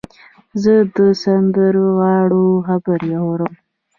[0.63, 3.53] زه د سندرغاړو خبرې اورم.